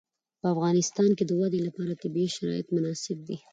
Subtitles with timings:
[0.39, 3.37] په افغانستان کې د وادي لپاره طبیعي شرایط مناسب دي.